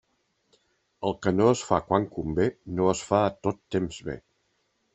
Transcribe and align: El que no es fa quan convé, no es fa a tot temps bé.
El 1.09 1.13
que 1.25 1.33
no 1.41 1.49
es 1.49 1.61
fa 1.67 1.79
quan 1.91 2.09
convé, 2.17 2.47
no 2.79 2.89
es 2.95 3.05
fa 3.11 3.23
a 3.27 3.31
tot 3.49 3.63
temps 3.77 4.01
bé. 4.09 4.21